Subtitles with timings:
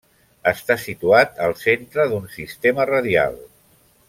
[0.51, 3.39] Està situat al centre d'un sistema radial.